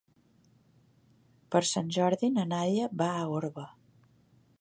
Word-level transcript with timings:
Per 1.55 1.61
Sant 1.71 1.91
Jordi 1.97 2.31
na 2.39 2.47
Nàdia 2.55 2.89
va 3.03 3.11
a 3.19 3.29
Orba. 3.41 3.67